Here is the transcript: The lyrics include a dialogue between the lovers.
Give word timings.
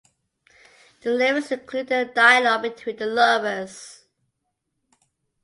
The 1.01 1.11
lyrics 1.11 1.51
include 1.51 1.91
a 1.91 2.05
dialogue 2.05 2.63
between 2.63 2.95
the 2.95 3.05
lovers. 3.05 4.05